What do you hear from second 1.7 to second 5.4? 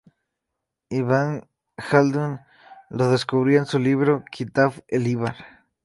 Jaldún lo describió en su libro "Kitab El Ibar".